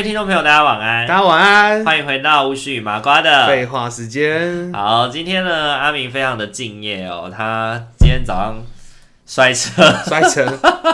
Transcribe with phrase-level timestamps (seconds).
[0.00, 1.06] 位听众朋友，大家晚安。
[1.06, 4.72] 大家晚安，欢迎回到巫师与麻瓜的废话时间。
[4.72, 8.62] 好，今天呢，阿明非常的敬业哦，他今天早上
[9.26, 10.42] 摔车，摔车，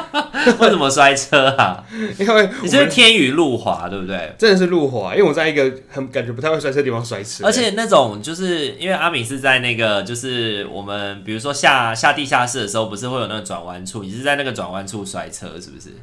[0.59, 1.85] 为什么摔车啊？
[2.19, 4.35] 因为你是天雨路滑，对不对？
[4.37, 15.95] 真的是路滑，因为我在一个很感觉不太会摔车的地方摔车，而且那种就是因为阿明是在那个就是我们比如说下下地下室的时候，不是会有那个转弯处，你是在那个转弯处摔车，是不是？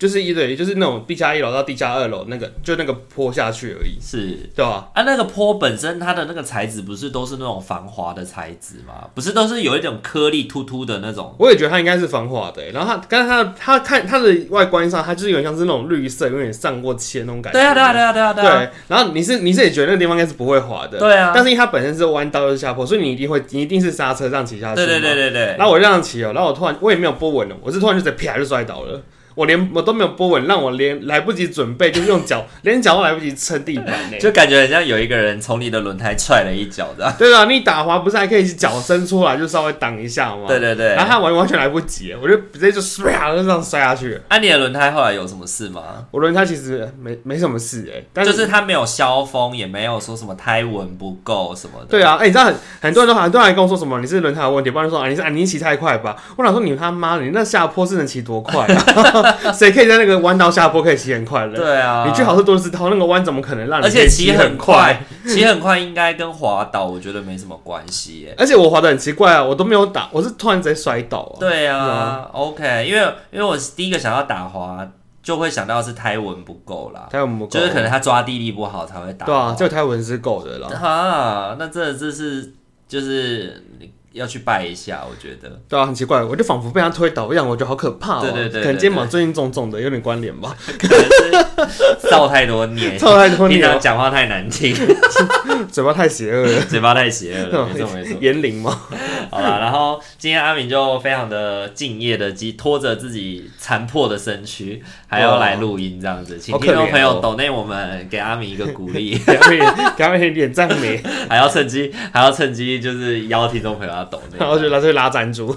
[0.00, 4.88] 就是一对，就是那种地下一楼到地下二楼那个，就那个坡下去而已，是，对吧？
[4.94, 9.10] 啊，那个坡本身它的那个材质不是都是那种防滑的材质吗？
[9.14, 11.34] 不是都是有一种颗粒突突的那种？
[11.38, 12.62] 我也觉得它应该是防滑的。
[12.72, 17.58] 然后它，刚才它它看它的外观上，它就是有点像是那种绿色，有点上过漆的那种感觉。
[17.58, 18.58] 对啊，对啊，对啊，对啊，对啊。
[18.58, 21.32] 对，然后你是你是也觉得那个地方应该是不会滑的，对啊。
[21.34, 24.76] 但是因为它本身是弯道又是下坡，所以你一定会，你一定是刹车这样骑下去。
[24.76, 25.56] 对对对对对。
[25.58, 29.02] 然后我这样骑哦，然后我突然我也没有波稳了，我是突然就直接啪就摔倒了。
[29.34, 37.12] 我连我都没有拨稳，让我连来不及准备，就用脚， 连脚都来不及撑地板呢，就感觉很像有一个人从你的轮胎踹了一脚的。
[37.18, 40.44] 对啊，你打滑不是还可以脚伸出来，就稍微挡一下吗？
[40.48, 40.88] 对对对。
[40.94, 44.20] 然后他完完全来不及，我就直接就唰就这样摔下去。
[44.28, 45.82] 啊，你的轮胎后来有什么事吗？
[46.10, 51.86] 我轮胎其实没没什么事哎，但就是它没有消风，也没有说什么胎纹不够什么的。
[51.86, 54.00] 对啊，哎、欸，你知道很很多人都很多人还跟我说什么？
[54.00, 56.16] 你是轮胎有问题，不然说啊你是啊你骑太快吧？
[56.36, 59.19] 我想说 你他妈的，你那下坡是能骑多快啊？
[59.52, 60.20] 谁可以在那个？
[60.20, 68.34] 弯道下坡可以骑很快的，对啊，你去好是多知道那个弯怎么可能让你而且骑很快，骑很快应该跟滑倒我觉得没什么关系耶。
[68.36, 71.40] 而且我滑的很奇怪啊，我都没有打，我是突然直接摔倒啊。
[71.40, 73.00] 对啊，OK，因为
[73.30, 74.86] 因为我第一个想要打滑，
[75.22, 79.24] 就会想到是胎纹不够啦，胎纹不够，就是可能他抓地力不好才会打。
[79.24, 80.68] 对啊，这个胎纹是够的啦。
[80.68, 82.52] 哈，那这这是
[82.86, 83.64] 就是。
[84.12, 88.22] 要去拜一下，我觉得对啊，很奇怪，我就仿佛被他推倒一样，我觉得好可怕哦、喔。
[88.22, 90.56] 对对对，对，可能肩膀最近重重的，有点关联吧。
[90.78, 94.74] 可能是造太多孽， 造太多孽，平常讲话太难听，
[95.70, 98.16] 嘴巴太邪恶了， 嘴巴太邪恶了，没错没错。
[98.20, 98.80] 言灵吗？
[99.30, 109.60] 好了，然后今天阿敏就非常的敬业的，拖着自己残破的身躯，还要来录音这样子，请听众朋友抖内我们给阿敏一个鼓励，给阿明
[109.96, 113.90] 给阿敏一点赞美， 还要趁机还要趁机就是邀听众朋友。
[114.38, 115.54] 然后就来这里拉赞助。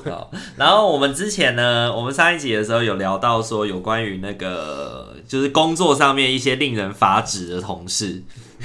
[0.58, 8.24] 然后我们之前呢，我们上一集的时候有聊到说，有关于那个就是工作上面一些令人发指的同事，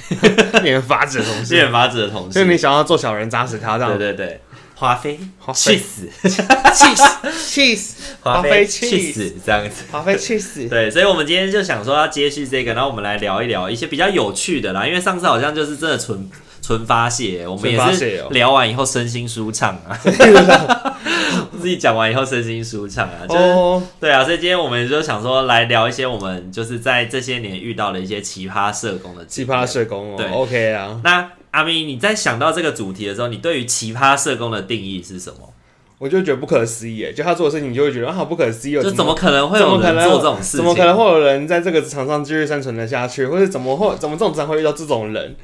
[0.65, 3.97] 令人发指的同事， 令人发指的同事，就是你想要做小人砸死他这样。
[3.99, 4.41] 对对对，
[4.79, 5.19] 华妃
[5.53, 7.05] 气死，气死，
[7.47, 9.35] 气死，华妃气死。
[9.45, 10.67] 这样子，华妃气死。
[10.71, 16.31] 对，所以我们今天就想说要接续这个，然后我们来聊一聊一些比较有趣的啦，因为上次好像就是真的纯。
[16.61, 19.97] 纯发泄，我们也是聊完以后身心舒畅啊，
[21.59, 23.83] 自己讲完以后身心舒畅啊，就是、oh.
[23.99, 31.01] 对啊，所以今天我们就想说来聊一些我们就是在这些年遇到的一些奇葩社工的奇葩社工哦，对，OK 啊。
[31.03, 35.53] 那阿咪，你在想到这个主题的时候，你对于奇葩社工的定义是什么？
[35.99, 40.59] 我就觉得不可思议，就他做的事情，你就会觉得啊，好不可思议，就怎么可能会有人做这种事情？
[40.59, 43.27] 怎么可能会有人在这个职场上继续生存的下去？
[43.27, 45.35] 或者怎么会怎么这种职场会遇到这种人？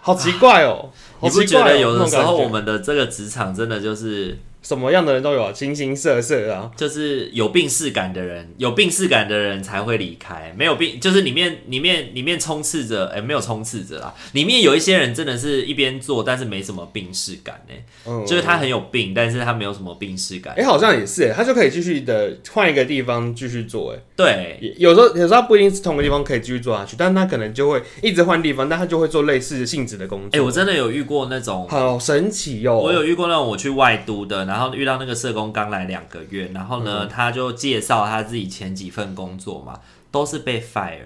[0.00, 0.90] 好奇怪哦！
[1.22, 4.38] 你不觉得有的时候我们的这个职场真的就是？
[4.62, 10.54] 什么样的人都有啊，形形色色啊，就是有病逝感的人，有病逝感的人才会离开。
[10.54, 14.14] 没有病，就是里面里面里面充斥着，哎、欸，没有充斥着啦。
[14.32, 17.74] 里面有一些人真的是一边做，但是没什么病逝感呢。
[18.06, 20.52] 嗯，就是他很有病，但是他没有什么病逝感。
[20.52, 23.94] 哎、欸，好像也是，他就可以继续的换一个地方继续做。
[23.94, 30.28] 哎，对，有时候有时候他不一定是同个地方可以继续做下去，但是他可能就会一直换地方，但他就会做类似性质的工作。
[30.32, 32.82] 哎、欸，我真的有遇过那种，好神奇哟、喔！
[32.84, 34.44] 我有遇过那种我去外都的。
[34.44, 39.80] 然后遇到那个社工刚来两个月，然后呢，嗯、他就介绍他自己前几份工作嘛，
[40.12, 41.00] 都是被 fire，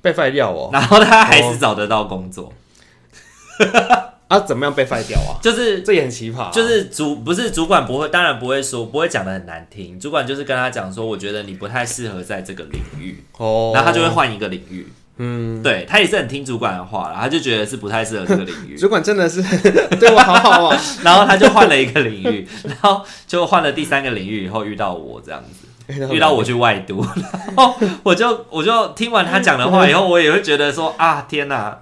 [0.00, 0.70] 被 fire 掉哦。
[0.72, 2.50] 然后他还是找得到工作，
[3.60, 4.40] 哦、啊？
[4.40, 5.36] 怎么样被 fire 掉啊？
[5.42, 14.88] 就是这也很奇葩、啊，就是主不是主管不会，当然不会说不会讲的很难听，主管就是跟他讲说，我觉得你不太适合在这个领域哦，然后他就会换一个领域。
[15.18, 18.76] 嗯，对，他也是很听主管的话啦，他就觉得是不太适合这个领域。
[18.78, 19.40] 主管真的是
[20.00, 25.42] 对我好好哦， 然后他就换了一个领域，然后就换了第三个领域以后遇到我这样
[25.86, 27.06] 子，遇到我去外读，
[27.46, 31.78] 然后我就我就听完他讲的话以后，我也会觉得说啊，天哪！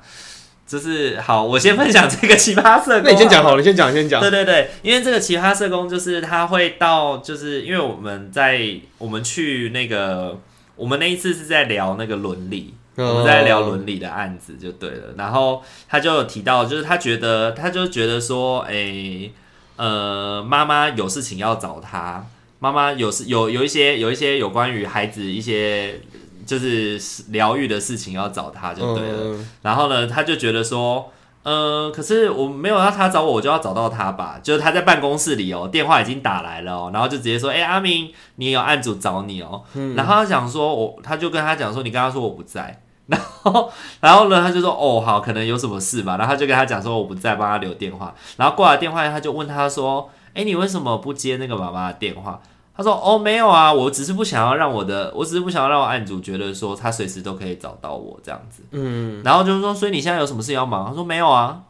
[0.64, 3.02] 就是好，我先分享这个奇葩社工。
[3.04, 4.18] 那你先讲好，你先讲，你先讲。
[4.22, 8.58] 对对对，因为这个奇葩社工就是他会到，就是因为我们在
[8.96, 10.38] 我们去那个，
[10.76, 15.14] 我们那一次是在聊那个伦理，哦、我们在聊伦理的案子就对了。
[15.16, 19.32] 然后他就有提到，就是他觉得，他就觉得说，哎、欸，
[19.76, 22.26] 呃，妈妈有事情要找他，
[22.58, 26.00] 妈妈有事有有一些有一些有关于孩子一些。
[26.44, 31.12] 就是疗愈的事情要找他就对了，嗯、然后呢，他就觉得说，
[31.44, 34.40] 呃，可是我没有让他找我，我就要找到他吧。
[34.42, 39.62] 就是他在办公室里哦，电话已经打来了哦，然后就直接说，哎、欸，阿明，你有案主找你哦。
[39.74, 42.81] 嗯、然后他想说，我他就跟他讲说，你跟他说我不在。
[43.06, 43.70] 然后，
[44.00, 46.16] 然后呢，他就说，哦，好，可能有什么事吧。
[46.16, 48.14] 然后他就跟他讲说我不在，帮他留电话。
[48.36, 52.40] 然后挂了电话，他就问他说，哎、欸，你为什么不接那个妈妈的电话？
[52.74, 60.86] 他说：“哦，没有啊，我只是不想要让我的，我只是不想要让我案主觉得说他随时都可以找到我这样子。”嗯，然后就是说，所以你现在有什么事要忙？
[60.88, 61.60] 他说：“没有啊，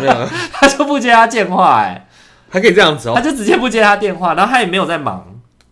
[0.00, 0.12] 没有。
[0.54, 2.08] ”他就不接他电话，哎，
[2.48, 5.26] 他可以这样子哦，他就直接不接他电话，然后他也没有在忙，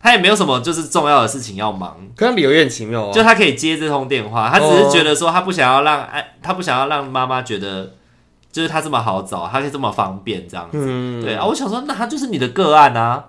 [0.07, 1.97] 他也没有什么就是重要的事情要忙。
[2.15, 7.95] 可能理由也很奇妙啊，就他可以接这通电话，他只是觉得说他不想要让哎，他不想要让妈妈觉得
[8.53, 10.79] 就是他这么好找，他可以这么方便这样子。
[10.81, 13.25] 嗯，对啊，我想说，那他就是你的个案啊。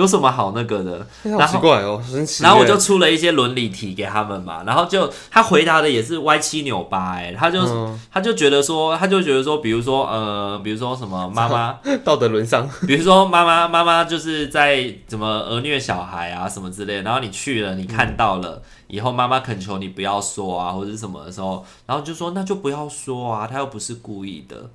[0.00, 1.06] 有什么好那个的？
[1.38, 2.02] 好奇怪哦，
[2.40, 24.70] 然后我就出了一些伦理题给他们嘛，然后就他回答的也是歪七扭八，哎，他就、嗯、他就觉得说，他就觉得说，比如说呃，比如说什么 妈妈道德沦丧，比如说妈妈妈妈就是在怎么儿虐小孩啊什么之类的，然后你去了，你看到了、嗯、以后，妈妈恳求你不要说啊，或者什么的时候，然后就说那就不要说啊，他又不是故意的。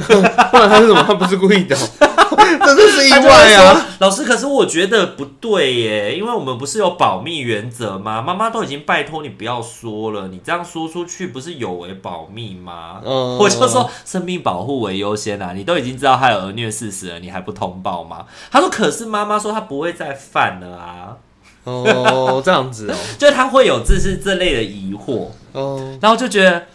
[0.50, 1.02] 不然他是什么？
[1.06, 3.86] 他不是故意的， 真的是意外啊！
[4.00, 8.20] 老师，可是我觉得不对耶，因为我们不是有保密原则吗？
[8.20, 13.00] 妈妈都已经拜托你不要说了，你这样说出去不是有违保密吗？
[13.04, 15.52] 嗯，我就说生命保护为优先啊！
[15.54, 18.24] 你都已经知道他有儿虐事实了，你还不通报吗？
[18.50, 21.16] 他说：“可是妈妈说他不会再犯了啊。”
[21.64, 26.66] 哦，这样子哦， 就是他会有这是这类的疑惑哦，然后就觉得。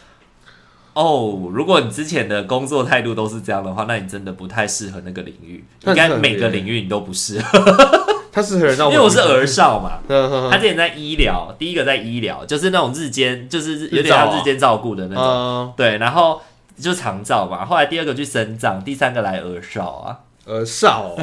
[0.94, 5.64] 哦，oh, 如果你之前的工作态度都是这样的话，那你真的不太适合那个领域。
[5.86, 7.60] 应该每个领域你都不适合。
[8.34, 10.00] 他适合人，因为我是儿少嘛。
[10.52, 15.24] 他之前在医疗，第一个在医疗，就是那种日间，就是有点像日间照顾的那种。
[15.24, 16.42] 啊、对，然后
[16.80, 17.66] 就长照嘛。
[17.66, 20.20] 后来第二个去生长，第三个来儿少啊。
[20.46, 21.16] 儿少，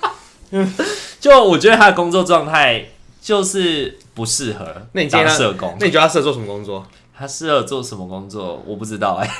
[1.18, 2.86] 就我觉得他的工作状态
[3.20, 5.76] 就是不适合当社工。
[5.80, 6.86] 那你觉得他适合做什么工作？
[7.16, 8.62] 他适合做什么工作？
[8.66, 9.38] 我不知道哎、欸，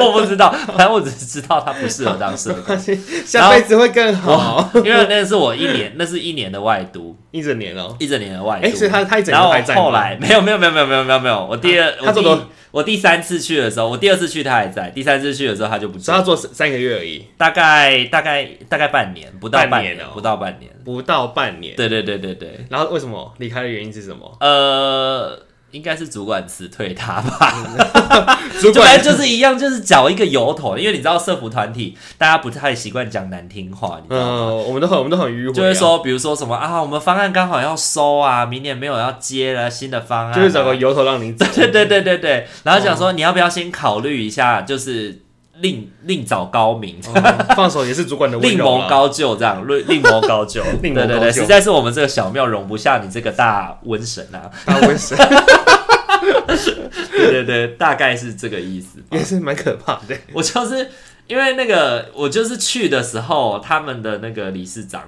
[0.04, 2.76] 我不知道，反正我只是知道他不适合当社工，
[3.24, 4.68] 下辈子会更好。
[4.76, 8.66] 因为那是我一年，那是一年的外读，一整年哦，一整年的外读。
[8.66, 9.76] 哎、欸，所以他他一整年还在。
[9.76, 12.40] 后来没有没有没有没有没有没有没有，我第二他做多。
[12.74, 16.12] 我第三次去的时候，我第二次去他还在，第三次去的时候他就不在。
[16.12, 21.76] 他做三个月而已，大概大概大概半年，不到半年，不到半年，不到半年。
[21.76, 22.66] 对对对对对。
[22.68, 24.36] 然后为什么离开的原因是什么？
[24.40, 25.38] 呃。
[25.74, 34.38] 应该是主管辞退他吧， 主管 就是一样，就是找一个由头，因为你知道社服团体大家不太习惯讲难听话，你知道吗？
[34.38, 45.23] 嗯，我们都很我们都很迂回，就会说，比如说什么啊，我们方案刚好要收啊，明年没有要接了新的方案，就是找个由头让你走， 对对对对对，然后讲说你要不要先考虑一下，就是。
[45.60, 48.40] 另另找高明，哦，放手也是主管的啊。
[48.42, 54.50] 另谋高就，这样另另谋高就，对对对，实在是我们这个小庙容不下你这个大瘟神啊！
[54.64, 55.16] 大瘟神，
[57.12, 60.16] 对对对，大概是这个意思，也是蛮可怕的。
[60.32, 60.90] 我就是
[61.26, 65.02] 因为那个，我就是去的时候，他们的那个理事长。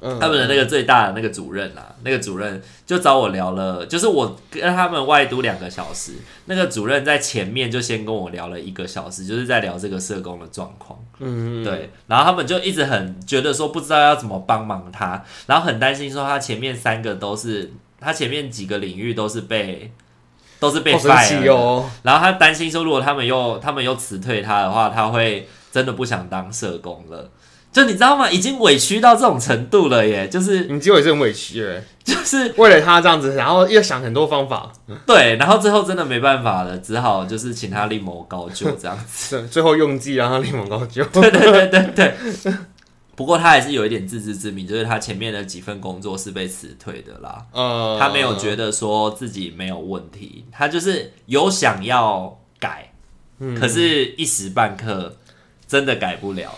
[0.00, 6.12] 他们的那个最大的那个主任啊，那个主任就找我聊了，就是我跟他们外读两个小时，
[6.44, 10.98] 那个主任在前面就先跟我聊了一个小时，就是在聊这个社工的状况。
[11.18, 19.90] 嗯，对，然后他们就一直很觉得说不知道要怎么帮忙他，然后很担心说他前面三个都是他前面几个领域都是被
[20.60, 27.30] 都是被 fire 哦，然后他担心说如果他们又他们又辞退他的话，他会真的不想当社工了。
[27.78, 28.28] 就你知道吗？
[28.28, 30.28] 已经委屈到这种程度了耶！
[30.28, 34.72] 就是你结果也是很委屈耶，就是为了他这样子，然后又想很多方法，
[35.06, 39.46] 对，然后最后真的没办法了，只好就是请他另谋高就这样子。
[39.46, 41.04] 最后用计让他另谋高就。
[41.14, 42.54] 对对对对对。
[43.14, 47.46] 不过他还是有一点自知之明，就是他前面的几份工作是被辞退的啦。
[47.52, 52.92] 呃，他没有觉得说自己没有问题，他就是有想要改，
[53.38, 55.14] 嗯，可是一时半刻
[55.68, 56.52] 真的改不了。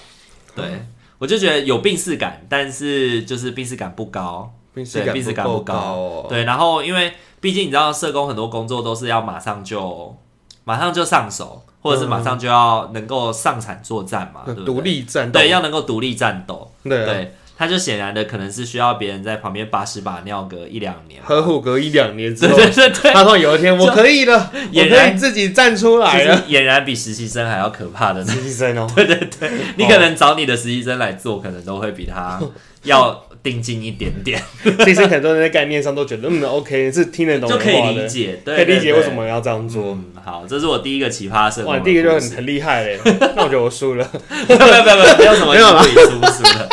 [0.57, 0.65] 对。
[0.65, 0.87] 嗯
[1.21, 6.45] 我就觉得有病逝感，但是就是病逝感不高，病逝感不高，对。
[6.45, 10.17] 然后因为毕竟你知道，社工很多工作都是要马上就
[10.65, 14.65] 马上就上手，或者是马上就要能够上场作战嘛，对不对？
[14.65, 17.35] 独立战斗，对，要能够独立战斗，对，对。
[17.61, 32.41] 他就显然的可能是需要别人在旁边把屎把尿个一两年，呵护隔一两年之后，对对对，他说有一天我可以了， 俨然自己站出来了，俨然比实习生还要可怕的实习生哦， 对对对，你可能找你的实习生来做，可能都会比他
[32.85, 34.43] 要定金一点点。
[34.83, 39.99] 其实很多人在概念上都觉得嗯 OK，是听得懂，就可以理解，对，可以理解为什么要这样做。
[40.25, 41.63] 好，这是我第一个奇葩事。
[41.65, 42.99] 哇，第一个就很很厉害嘞，
[43.37, 44.11] 那我觉得我输了，
[44.49, 46.69] 没有没有没有，没有什么没有了，输输了。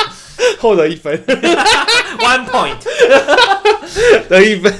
[0.59, 1.17] 获得一分
[2.19, 2.77] ，one point，
[4.27, 4.73] 得一分。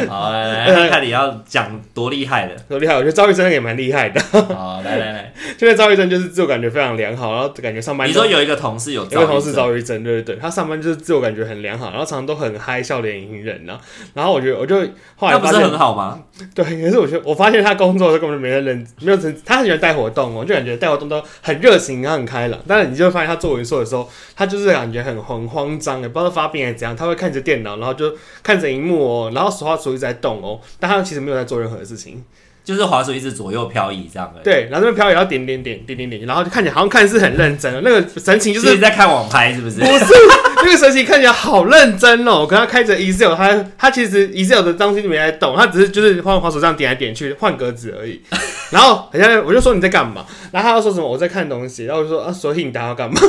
[0.08, 2.94] 好，来来看你要讲多厉害的，多厉害！
[2.94, 4.20] 我觉得赵玉珍也蛮厉害的。
[4.54, 8.08] 好，来来来，现在赵玉珍就是自我感觉非常良好，然后感觉上班。
[8.08, 13.78] 你说有一个同事有，有个同事赵玉珍，对对对，他上班就是自我感觉很良好，然后常常都很嗨，笑脸迎人呢。
[14.14, 14.76] 然后我觉得，我就
[15.16, 16.22] 后来发现，那不是很好吗？
[16.54, 22.60] 对，可是我觉得，我发现他工作的时候根本就没人认，没有成，他很喜欢带活动哦，就感觉带活动都很热情，然后很开朗。
[22.66, 26.96] 但是你就会发现他做文书的时候，他就是感觉很很慌张，也不知道发病还是怎样。
[26.96, 30.60] 他会看着电脑，然后就看着荧幕哦，然后手画图一直在动哦。
[30.78, 32.22] 但他其实没有在做任何的事情，
[32.64, 34.40] 就是滑鼠一直左右漂移这样的。
[34.42, 39.80] 对，然后这边漂移，然后点点点点点点，然后就看起来好像看似很认真，那个神情就是你在看网拍是不是？
[39.80, 40.14] 不是，
[40.56, 42.40] 那个神情看起来好认真哦。
[42.40, 48.22] 我跟他开着 Excel，他他其实 Excel 的东西都没在动，他只是就是换滑鼠这样点来点去换格子而已。
[48.70, 50.24] 然后好像我就说你在干嘛？
[50.50, 53.20] 然后他要说什么我在看东西，然后我就说啊，所以你打要干嘛？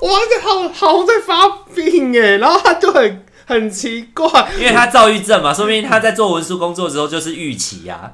[0.00, 3.22] 我在好好在发病哎，然后他就很。
[3.50, 8.12] 很奇怪，因为他躁郁症嘛，说明他在做文书工作的时候就是预期呀。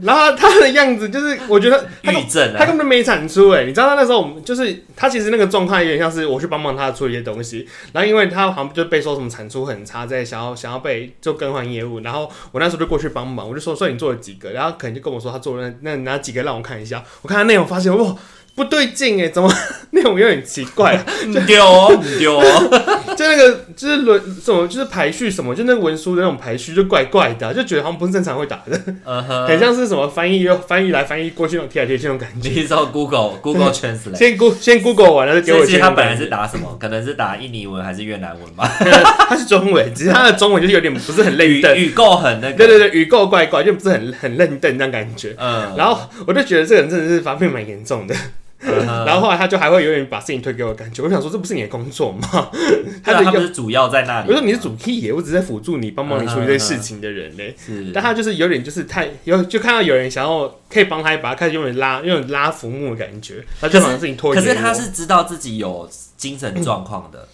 [0.00, 3.64] 然后他的样子就是，我觉得郁症，他根本没产出哎。
[3.64, 18.16] 你知道他那时候我们就是他其实那个状态有点像是我去帮忙他做一些东西，然后因为他好像就被说什么产出很差，在想要想要被就更换业务，然后我那时候就过去帮忙，我就说说你做了几个，然后可能就跟我说他做了那那哪几个让我看一下，我看他内容发现哇。
[18.52, 19.50] 不对劲哎，怎么
[19.92, 21.02] 内容有点奇怪？
[21.46, 28.80] 丢哦丢哦，就那个就是轮什么就是排序什么，就那个文书的那种排序就怪怪的，就觉得好像不是正常会打的，
[29.46, 32.48] 很像是什么翻译又翻译来翻译过去那种贴来贴去那种感觉。
[32.48, 35.66] 你知道 Google Google Translate， 先 Go 先 Google 完了就给我。
[35.66, 36.76] 其实他本来是打什么？
[36.80, 38.66] 可能是打印尼文还是越南文吧？
[39.28, 42.56] 他是中文，只是他的中文就是有点不是很认真，语够很那个。
[42.56, 45.34] 对对对，语够怪怪，就不是很很认真那感觉。
[45.38, 48.14] 嗯，然后我就觉得这个人真的是发病蛮严重的。
[48.60, 52.50] 然后后来他就还会有点把事情推给我，感觉我想说这不是你的工作吗？
[53.02, 54.28] 他的他不是主要在那里。
[54.28, 57.42] 我说你是主 key，我只是在辅助你，帮忙你处理这些事情的人呢。
[57.56, 64.34] 是，但他就是有点就是太有，就看到有人想要可以帮他一把，开始有点拉，有点拉浮木的感觉，他就把事情拖。
[64.34, 67.26] 可是他是知道自己有精神状况的。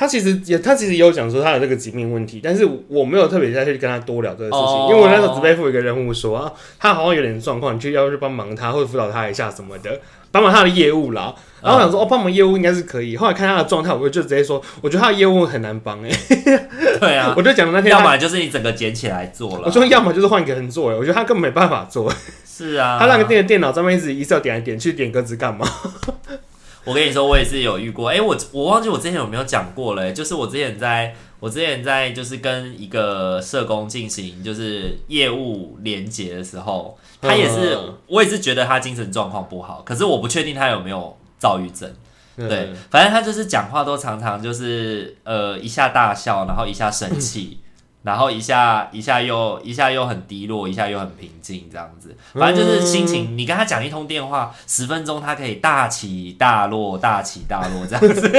[0.00, 4.90] 嗯他其实也，他其实也有讲说他的这个疾病问题，但是我没有特别再去跟他多聊这个事情，oh.
[4.90, 10.00] 因为我那时候只背负一个任务说啊，他好像有点状况，你就要去帮忙他或者辅导他一下什么的，
[10.32, 11.34] 帮忙他的业务啦。
[11.62, 13.14] 然后我想说，哦，帮忙业务应该是可以。
[13.14, 16.10] 后来看他的状态，我就直接说，我觉得他的业务很难帮 哎。
[16.98, 22.10] 对啊，我就讲那天，要么就是你整个捡起来做了，我说要么就是换一个人做哎，我觉得他根本没办法做。
[22.46, 25.66] 是啊，他那个电电脑上面一直一直要点来点去点格子干嘛？
[26.84, 28.08] 我跟你说，我也是有遇过。
[28.08, 30.10] 哎、欸，我我忘记我之前有没有讲过了。
[30.12, 39.82] 就是我之前在，我之前在，就是跟一个社工进行就是业务连接的时候，他也是，我也是觉得他精神状况不好。
[39.84, 41.92] 可是我不确定他有没有躁郁症。
[42.36, 47.60] 对，反正他就是讲话都常常就是呃一下大笑，然后一下生气。
[48.02, 53.36] 然后一下一下又一下又很低落，一下又很平静，这样子，反正就是心情。
[53.36, 58.30] 你跟他讲一通电话，十分钟他可以大起大落，大起大落这样子，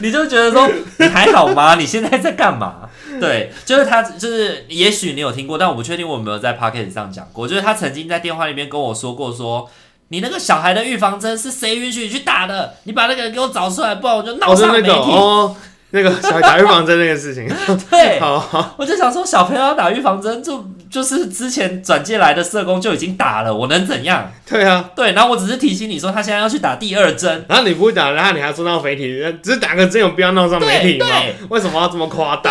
[0.00, 0.66] 你就觉得说
[0.98, 1.74] 你还好吗？
[1.74, 2.88] 你现在在干嘛？
[3.20, 7.46] 对，就是他，就是也许你有听过，但我不确定我有没有在 p o c k e t 上讲过。
[7.48, 9.70] 就是他曾经在电话里面跟我说过说，说
[10.08, 12.74] 你那个小孩的预防针是谁允许你去打的？
[12.84, 14.88] 你把那个人给我找出来，不然我就闹上媒体。
[14.88, 15.56] 那个
[15.92, 17.48] 小孩打预防针那个事情，
[17.90, 24.30] 对，好，好，我就想说，小朋友要打预防针，就就是之前转介来的社工就已经打了，我能怎样？
[24.48, 31.06] 对啊，对，然后我只是提醒你说，他现在要去打第二针，然后你不打，然后你还说闹媒体，只是打个针有必要闹上媒体吗？
[31.48, 32.50] 为什么要这么夸大？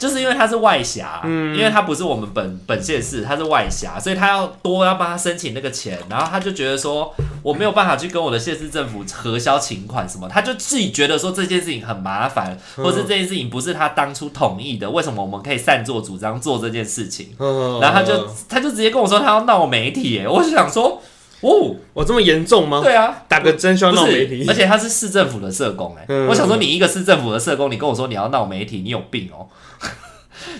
[0.00, 17.28] 就是因为他是外辖，嗯，因为他不是我们本本县市，他是外辖，所以他要多要帮他申请那个钱，然后他就觉得说我没有办法去跟我的县市政府核销请款什么，他就自己觉得说这件事情很麻烦，或是这件事情不是他当初同意的，为什么我们可以擅作主张做这件事情？
[17.38, 21.02] 然后他就他就直接跟我说他要闹媒体，我就想说
[21.40, 22.80] 哦，我这么严重吗？
[22.82, 29.46] 对啊，打个针需要闹媒体，而且他是市政府的社工，哎，我想说你一个市政府的社工，你跟我说你要闹媒体，你有病哦。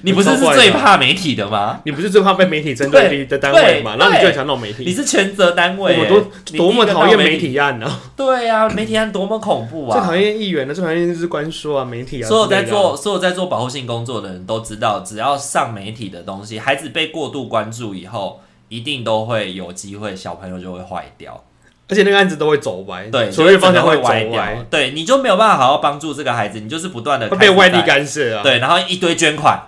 [0.03, 1.81] 你不是是最怕媒体的吗？
[1.87, 3.97] 你不是最怕被媒体针对的单位吗？
[3.99, 6.27] 然后你就很想弄媒体，你是全责单位，我多
[6.59, 7.91] 多么讨厌媒体案呢？
[8.15, 9.99] 对啊，媒体案多么恐怖啊！
[9.99, 12.29] 最讨厌议员的，最讨厌就是官说啊，媒体啊。
[12.29, 18.39] 所有在做所有在做保护性工作的人都知道，只要上媒体的东西，孩子被过度关注以后，
[18.71, 21.45] 一定都会有机会，小朋友就会坏掉。
[21.87, 29.61] 而且那个案子都会走歪，对，所以方向会歪掉，对，你就没有办法好好帮助这个孩子，你就是不断的会被外力干涉啊，对，然后一堆捐款，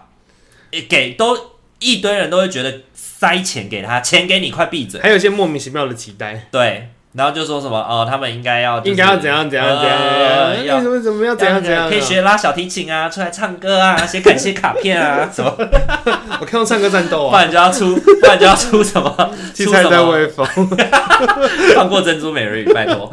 [0.89, 1.37] 给都
[1.81, 6.92] 一堆人都会觉得塞钱给他，钱给你，快闭嘴，还有一些莫名其妙的期待，对。
[7.15, 15.53] 然后就说什么哦，他们应该要应该要怎样怎样怎样，要什么怎么要怎样怎样，可以学拉小提琴啊，出来唱歌啊，写感谢卡片啊，什么？
[16.41, 19.15] 我看到唱歌战斗啊，不然就要出，不然就要出什么？
[19.55, 20.11] 出什么？
[20.13, 20.47] 微风，
[21.77, 23.11] 放过珍珠美人鱼，拜托。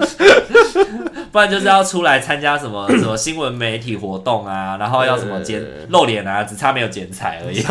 [1.32, 7.62] 不然就是要出来参加什么 什么新闻媒体活动啊，然后要什么剪露脸啊，只差没有剪彩而已，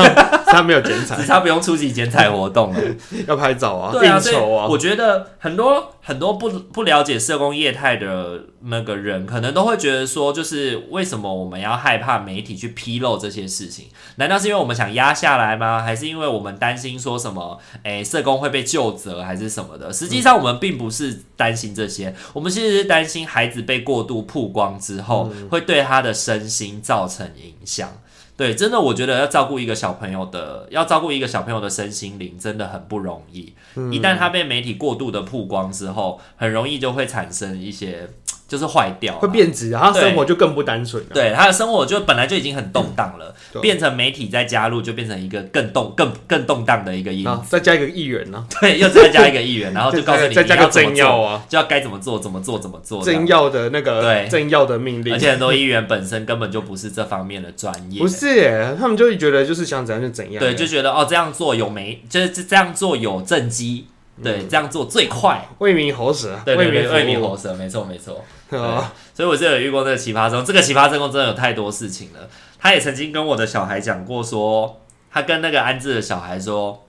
[0.47, 2.80] 他没有剪彩，只差不用出席剪彩活动了，
[3.26, 13.87] 要拍照啊，对啊，应酬啊，我觉得很多很多不不了解社工业态的那个人，可能都会觉得说，就是为什么我们要害怕媒体去披露这些事情？
[14.17, 15.83] 难道是因为我们想压下来吗？
[15.83, 17.59] 还是因为我们担心说什么？
[17.83, 19.93] 诶，社工会被究责还是什么的？
[19.93, 27.91] 实际上我们并不是担心这些，我们其实是担心孩子被过度曝光之后，会对他的身心造成影响。
[28.38, 33.52] 对，真的，我觉得要照顾一个小朋友的，要照顾一个小朋友的身心灵，真的很不容易。
[33.90, 38.09] 一旦他被媒体过度的曝光之后，很容易就会产生一些。
[38.49, 41.11] 就是坏掉，会变质，然后生活就更不单纯了。
[41.12, 47.43] 对，他的生活就本来就已经很动荡了，变成媒体再加入，就变成一个更动、更更动荡的一个因素。
[47.47, 48.47] 再加一个议员呢？
[48.59, 53.02] 对，又再加一个议员，然后就 告诉你，再加个政要啊，就要该怎么做，怎么做，怎么做。
[53.02, 63.87] 政要的那个对政要的命令，而且很多议员本身根本就不是这方面的专业，不是耶，他们就会觉得就是想怎样就怎样，对，就觉得哦这样做有没，就是这样做有政绩，
[64.23, 68.25] 对，这样做最快，为民喉舌，对对对，为民喉舌，没错没错。
[69.15, 72.28] 所以我就有遇过这个奇葩社工，这个奇葩社工真的有太多事情了。
[72.59, 74.81] 他也曾经跟我的小孩讲过说，说
[75.13, 76.87] 他跟那个安置的小孩说：“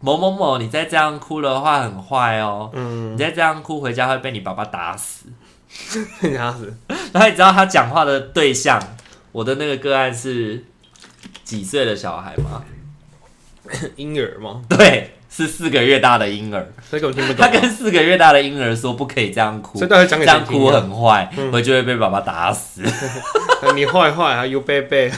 [0.00, 5.26] 某某某，你再这样哭的话很坏哦，嗯，你再这样哭回家会被你爸爸打死。
[6.36, 6.76] ”打死。
[7.12, 8.80] 然后你知道他讲话的对象，
[9.32, 10.64] 我的那个个案是
[11.42, 12.62] 几岁的小孩吗？
[13.96, 14.62] 婴儿吗？
[14.68, 15.14] 对。
[15.30, 17.44] 是四个月大的婴儿，所以我听不懂。
[17.44, 22.82] 他跟四个月大的婴儿说不可以这样哭，这样哭很坏，我就会被爸爸打死。
[23.74, 25.12] 你坏坏啊，You bad bad，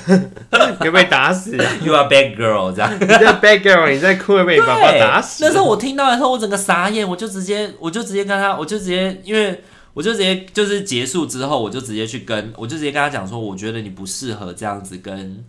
[0.82, 2.92] 你被打死，You are bad girl，这样。
[3.00, 5.44] 你在 bad girl，你在哭会被你爸爸打死。
[5.44, 9.62] 那时候我听到的时候，我整个傻眼，我就直接，我就直接跟他，我就直接，因为
[9.94, 15.44] 我就直接就是结束之后，我就直接去跟，我就直接跟他讲说，我觉得你不适合这样子跟，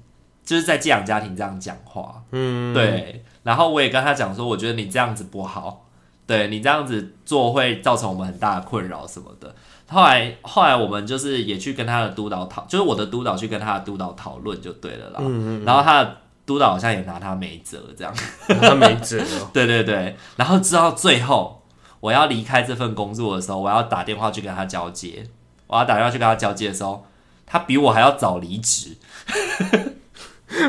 [0.45, 2.21] 就是在寄养家庭这样讲话。
[2.32, 3.24] 嗯，对。
[3.43, 5.88] 然后我也跟他讲说，我觉得你这样子不好，
[6.27, 9.56] 对，你这样子做会造成我们很大的困扰什么的。
[9.88, 15.19] 后来后来我们就是也去跟他的督导讨，就是我的督导去跟他的督导讨论就对了啦。
[15.19, 15.65] 嗯嗯。
[15.65, 18.13] 然后他的督导好像也拿他没辙，这样。
[18.62, 19.21] 他没辙。
[19.51, 20.15] 对对对。
[20.38, 21.63] 然后直到最后
[21.99, 25.27] 我要离开这份工作的时候，我要打电话去跟他交接。
[25.67, 27.06] 我要打电话去跟他交接的时候，
[27.45, 28.95] 他比我还要早离职。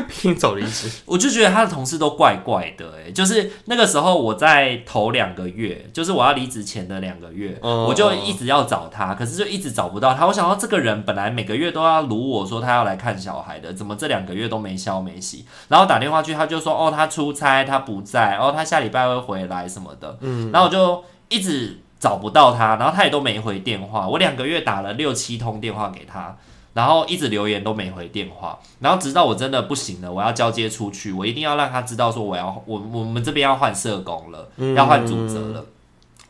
[0.07, 10.25] 拼走离职，我就觉得他的同事都怪怪的，哎，就是那个时候我在头两个月，就是我要离职前的两个月，哦、我就一直要找他，可是就一直找不到他。
[10.25, 15.45] 我想到这个人本来每个月都要撸我说他要来看小孩的，怎么这两个月都没消没息？
[15.67, 20.17] 然后打电话去，他就说哦，他出差，他不在，哦，他下礼拜会回来什么的。
[20.21, 24.07] 嗯，然后我就一直找不到他，然后他也都没回电话。
[24.07, 26.35] 我两个月打了六七通电话给他。
[26.73, 35.63] 然后一直留言都没回电话，然后直到我真的不行了，我要交接出去，我一定要让他知道说我要我我们这边要换社工了，嗯、要换主责了，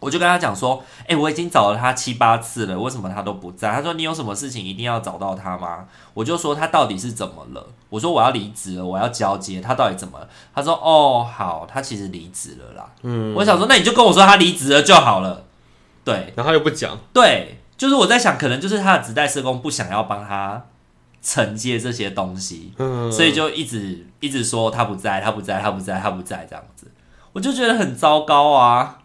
[0.02, 3.72] 我就跟他讲说，哎、欸，我已经找了他七八次了，为什么他都不在？
[3.72, 5.86] 他说你有什么事情一定要找到他吗？
[6.14, 7.66] 我就说他到底是怎么了？
[7.90, 10.28] 我说我要离职了，我要交接，他到底怎么了？
[10.54, 12.90] 他说哦好，他其实离职了啦。
[13.04, 15.46] 嗯，我想说那你就跟我说他离职了就好了，
[16.04, 17.60] 对，然后他又不讲，对。
[17.78, 20.66] 就是我在想，可能就是他的子代社工不想要帮他
[21.22, 26.88] 承接这些东西，嗯，所以就一直一直说他不在，他不在，他不在，他不在这样子，
[27.34, 29.00] 我就觉得很糟糕啊，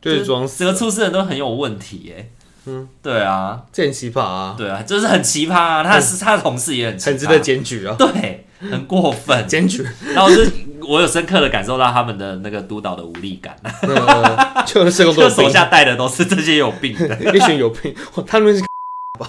[0.00, 2.30] 就是装死，整个出事人都很有问题耶，
[2.66, 10.50] 嗯，对啊，这很奇葩啊，对啊，就是很奇葩啊，他是他的同事也很奇葩，很值得检举啊，对，很过分， 检举，然后是。
[10.88, 17.94] 我有深刻的感受到他们的那个督导的无力感，嗯、就是社工 就手下带的都是这些有病的， 一群有病，
[18.26, 18.64] 他们是
[19.20, 19.28] 吧？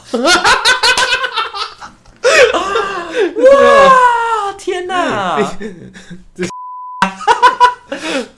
[3.36, 5.38] 哇，天哪！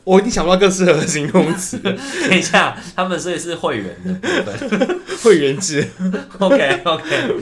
[0.01, 0.03] 啊？
[0.03, 1.77] 我已经想不到更适合的形容词。
[1.83, 5.87] 等一下，他们所以是会员的部分， 会员制。
[6.39, 7.35] OK OK，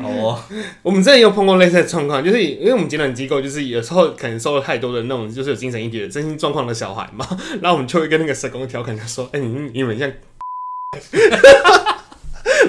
[0.00, 0.42] 好哦。
[0.82, 7.26] 我们之前有碰过类似的状况，就是因为我们检诊机构就是有时候可能收了太多的那种就是有精神议题的身心状况的小孩嘛，
[7.60, 10.10] 然后我们就会跟那个社工调侃，他说：“哎、欸，你你们像。”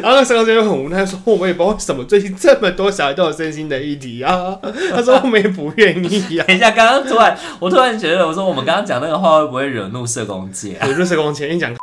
[0.01, 4.57] 然后那社工就很无奈说：“我也不知道为什么最近这么多小孩都有身心的议题啊。”
[4.93, 10.87] 他说：“我们也不愿意啊。”等一下，刚刚突然我突然觉得，我说我们刚刚讲那个话会不会惹怒社工界啊？
[10.87, 11.73] 惹怒社工界，你讲。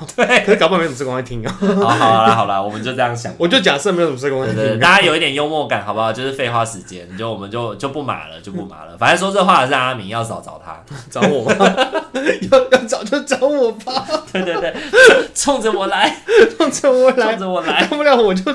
[0.16, 1.56] 对，可是搞不好没什么社工会听啊。
[1.60, 3.32] 好，好啦，好啦，我们就这样想。
[3.38, 4.78] 我就假设没有什么社工会听。
[4.78, 6.12] 大家有一点幽默感，好不好？
[6.12, 8.96] 就是废话时间，就我们就就不码了，就不码了。
[8.98, 11.74] 反正说这话的是阿明，要找找他，找我吗？
[12.50, 14.04] 要要找就找我吧。
[14.32, 14.74] 对对对，
[15.34, 16.16] 冲着我来，
[16.56, 17.82] 冲着我来，冲着我来。
[17.82, 18.52] 大不了我就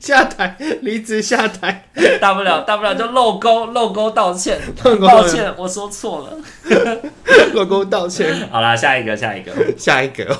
[0.00, 1.88] 下台，离职下台。
[2.20, 4.58] 大不了大不了就漏勾漏勾道歉，
[5.00, 6.98] 抱歉，我说错了，
[7.54, 8.48] 漏勾道歉。
[8.50, 10.36] 好啦，下一个，下一个，下一个。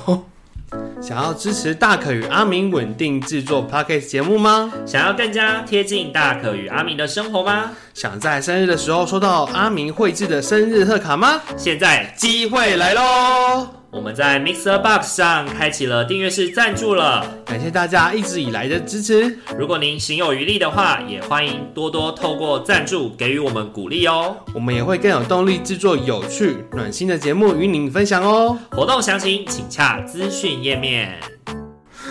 [1.01, 4.71] 想要支持大可与阿明稳定制作 Podcast 节目吗？
[4.85, 7.71] 想要更加贴近大可与阿明的生活吗？
[7.93, 11.41] 想在生日的时候收到阿明绘制的生日贺卡吗？
[11.57, 13.82] 现在机会来喽！
[13.93, 19.37] 我们在 Mixer Box 上开启了订阅式赞助了，感谢大家一直以来的支持。
[19.55, 24.35] 如果您行有余力的话，也欢迎多多透过赞助给予我们鼓励哦。
[24.55, 28.57] 我们也会更有动力制作有趣、暖心的节目与您分享哦。
[28.71, 31.19] 活动详情请洽资讯页面。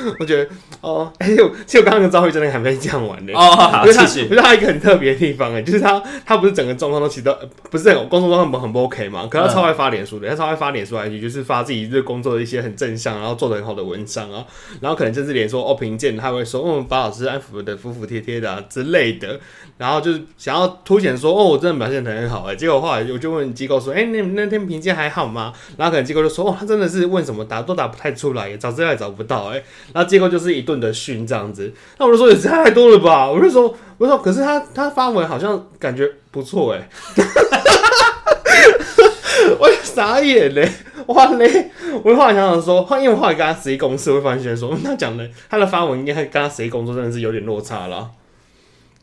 [0.20, 1.36] 我觉得哦，哎、欸，
[1.66, 3.38] 其实我刚刚的遭遇真的还没讲完的哦。
[3.56, 4.24] 好，继续。
[4.26, 7.36] 不是他一个很特别的地方哎，就是他他不是整个状况都其实都
[7.70, 9.26] 不是工作状况很不 OK 嘛？
[9.30, 14.44] 可是他超爱发脸书的，他超爱发脸书 IG，就是发自己对工作的一些很正向，然后做的很好的文章啊。
[14.80, 19.38] 然后可能甚至连说哦评鉴，他会说哦把老师安抚的服服帖帖的啊之类的。
[19.78, 22.54] 然后就是想要凸显说哦我真的表现的很好哎。
[22.54, 25.52] 结果后来我就问机构说，哎、欸、那那天评鉴还好吗？
[25.76, 29.62] 然后可能机构就说哦他真的是问什么答都答不太出来，也找资料也找不到哎。
[29.92, 33.30] 然后结果就是一顿的训这样子，那我就说也太多了吧？
[33.30, 36.88] 我就说，我就说，可是他他发文好像感觉不错哎，
[39.58, 40.70] 我傻眼嘞，
[41.06, 41.70] 哇嘞！
[42.02, 48.10] 我后来想想说，因为我后来跟他实际公司，我会发现说，他讲的他的发文应该跟他实际工作真的是有点落差了。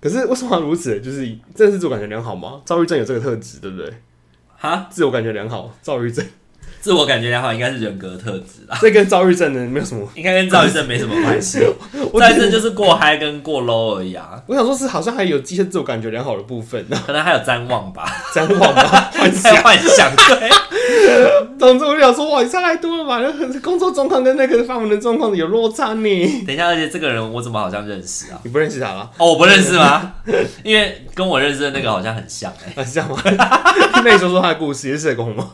[0.02, 1.00] 可是为什么如此？
[1.02, 2.62] 就是真的是自我感觉良好吗？
[2.66, 3.94] 躁郁症有这个特质，对不对？
[4.58, 6.26] 哈，自我感觉良好，躁郁症。
[6.82, 8.78] 自我感觉良好，应该是人格特质啦。
[8.82, 11.60] 这跟躁郁症的没有什么，应该跟躁郁症没什么关系。
[12.18, 14.42] 躁郁症就是过嗨跟过 low 而已啊。
[14.48, 16.98] 我想说，是好像还有一些自我感觉良好的部分呢。
[17.06, 20.16] 可能还有瞻望吧， 瞻望吧， 幻想，幻想。
[20.16, 20.50] 对。
[21.60, 23.20] 总之，我就想说，哇，你差太多了吧？
[23.62, 26.44] 工作状况跟那个发文的状况有落差呢。
[26.46, 28.40] 等一下，而且这个人我怎么好像认识啊？
[28.44, 29.10] 你不认识他吗？
[29.18, 30.14] 哦，我不认识吗？
[30.64, 33.18] 因为跟我认识的那个好像很像哎、欸，很像吗？
[34.04, 35.52] 那你说说他的故事，也是社工吗？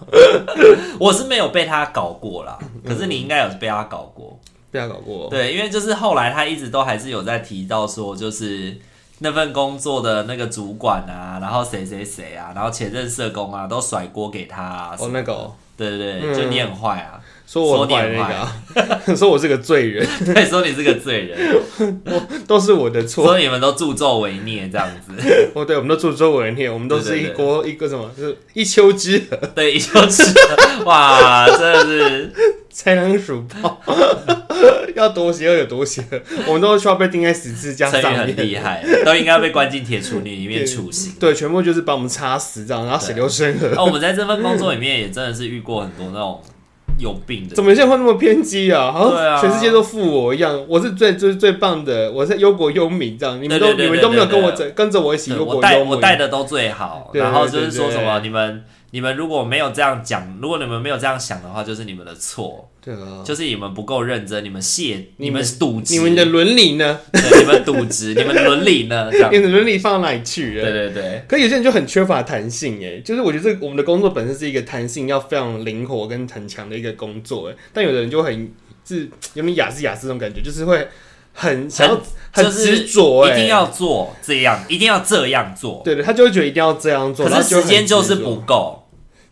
[1.00, 4.40] 我是没有被他搞过啦，可是你应该有被他搞过，
[4.72, 5.28] 被他搞过。
[5.30, 8.78] 对，因为就是后来他一直都还是有在提到说，就是
[9.20, 14.96] 那份工作的那个主管啊，然后谁谁谁啊，然后前任社工啊，都甩锅给他啊。
[15.00, 18.64] 哦，那个、哦，对对对，嗯、就你很坏啊，说我坏那个、啊，
[19.16, 21.62] 说我是个罪人， 对，说你是个罪人，
[22.06, 25.14] 我 都是我的错，说你们都助纣为虐这样子。
[25.54, 32.32] 哦，对，我们都助纣为虐，我们都是一锅一个什么，就是一丘之貉，对，一丘之貉，哇，真的是。
[32.78, 33.82] 才能鼠报，
[34.96, 41.14] 要多邪恶有多邪恶，我们都需要被钉在十字架上面，很厉害，都应该被关进铁杵里里面处刑。
[41.18, 43.70] 对，全部就是把我们插死这样，然后血流成河。
[43.74, 46.44] 那、哦、我们在这份工作里面也真的是遇过很多那种
[46.98, 48.92] 有病的，怎么现在会那么偏激啊？
[48.92, 58.64] 好像全世界都负我一样，我是最最最棒的，我是忧国忧民这样，你们都你们都没有跟我跟着我一起忧国忧民，我带的都最好，然后就是说什么你们。
[58.96, 62.72] 你们如果没有这样讲，如果你们没有这样想的话，就是你们的错。
[62.82, 67.02] 对啊，就是你们不够认真，你们懈，你们渎职，你们的伦理呢？
[67.12, 69.10] 对，你们渎职， 你们的伦理呢？
[69.12, 70.64] 这样，你的伦理放到哪里去了？
[70.64, 71.26] 对对对。
[71.28, 78.50] 可有些人就很缺乏弹性，哎，就是我觉得这我们的工作本身是一个弹性要非常灵活跟很强的一个工作，哎，但有的人就很
[78.88, 80.88] 是有点雅思雅思那种感觉，就是会。
[81.38, 85.82] 很想要很执着，一定要做这样，一定要这样做。
[85.84, 88.85] 对对，他就会觉得一定要这样做，可是时间就是不够，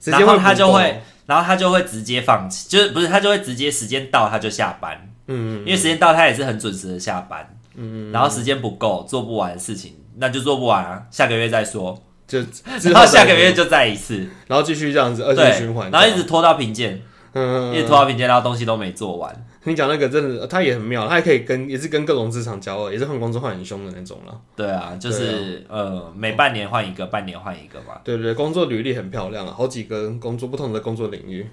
[0.05, 12.39] 然后他就会，然后他就会直接放弃，就是不是他就会直接时间到他就下班，嗯，因为时间到他也是很准时的下班，嗯，然后时间不够做不完的事情，那就做不完啊，下个月再说，就
[12.91, 17.01] 然后下个月就再一次，然后继续这样子恶性循环，然后一直拖到评鉴。
[17.35, 19.45] 嗯，一直拖到评鉴，然后东西都没做完。
[19.65, 24.37] 你讲那个真的，他也很妙，他也可以跟也是跟各种职场交恶，也是换工作换很凶的那种了。
[24.55, 28.01] 对啊，就是、啊、呃，每半年换一个，半年换一个吧。
[28.03, 31.47] 对对，工作履历很漂亮啊，好几个工作不同的工作领域，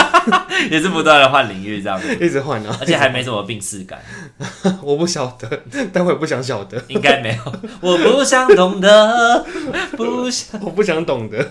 [0.70, 3.98] 也是不断的换领域这样子， 一直换啊，而且还没什么病识感。
[4.82, 5.48] 我不晓得，
[5.92, 9.44] 但我也不想晓得，应该没有，我不想懂得，
[9.96, 11.42] 不想，我不想懂得，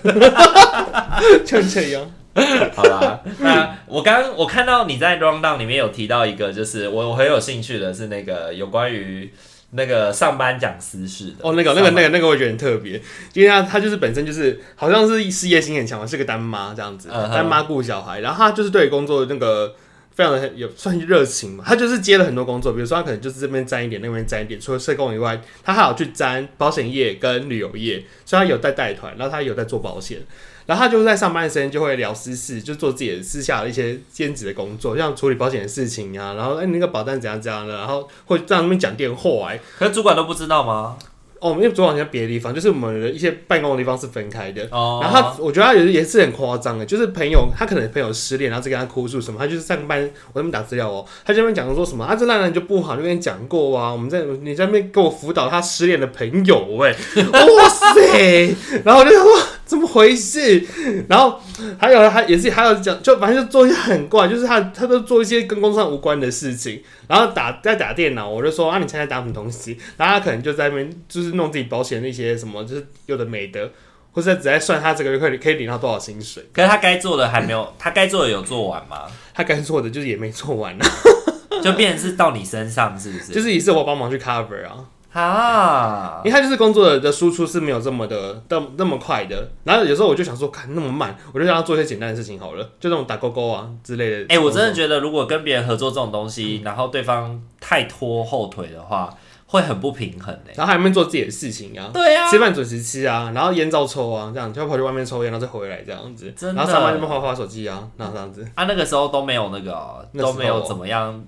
[1.43, 2.05] 就这样。
[2.75, 9.31] 好啦，那我刚我看到你在 rundown 里面有提到一个，就是我我很有兴趣的是那个有关于
[9.71, 11.37] 那个上班讲私事的。
[11.41, 13.01] 哦，那个那个那个那个我觉得很特别，
[13.33, 19.73] 因为他他就是本身就是好像是事业心很强，是个单妈这样子，单妈顾小孩，然后他就是对工作那个
[20.13, 30.19] 非常的有算热情嘛，他就是接了很多工作，比如说他可能就是这边沾一点，那边沾一点，除了社工以外，他还有去沾保险业跟旅游业，所以他有在带团，然后他有在做保险。
[30.67, 40.97] 然后他就是在上班的时间就会聊私事，就做自己的私下的一些兼职的工作，像处理保险的事情啊，然后哎那个保单怎样怎样的，然后会在那边讲电话哎，可是主管都不知道吗？
[41.39, 44.67] 哦，因为主管在别的地方，就是我们的一些办公的地方是分开的。
[44.71, 60.65] 哦，然后他我觉得他也是也是很夸张的，就是朋友他可能朋友失恋，然后就跟他哭诉什么，他就是上班我在那边打资料哦，他在那边讲说什么啊这烂人就不好，就跟你讲过啊，我们在你在那边给我辅导他失恋的朋友哎，哇塞， 然后我就想说怎么回事？
[61.07, 61.39] 然后
[61.77, 66.81] 还有他也是还有讲，就反正就做一些很怪，就是他他都做一些跟工作上无关的事情。
[67.07, 69.77] 然后打在打电脑，我就说啊，你现在打什么东西？
[69.97, 73.69] 然后他可能就在那边就是弄自己保险那些什么，就是有的没的，
[74.13, 76.43] 或者只在算他这个月可以可以领到多少薪水。
[76.53, 79.03] 可是他该做的还没有， 他该做的有做完吗？
[79.33, 80.85] 他该做的就是也没做完呢，
[81.61, 83.33] 就变成是到你身上是不是？
[83.33, 84.85] 就是也是我帮忙去 cover 啊。
[85.19, 94.17] 啊，因为他就是工作的输出是没有这么的那那么快的，然后有时候我就想说，看那么慢，我就让他做一些简单的事情好了，就那种打勾勾啊之类的。
[94.23, 99.11] 哎、欸，我真的觉得如果跟别人合作这种东西，嗯、然后对方太拖后腿的话，
[99.47, 100.53] 会很不平衡哎。
[100.55, 111.19] 然后还没做自己的事情啊，对啊，吃饭准时吃啊，然后烟照抽啊，这样就要跑去外面抽烟，然后再回来这样子，真的然后上班就滑滑手机啊，那这样子啊，那个时候都没有那个、喔、都没有怎么样。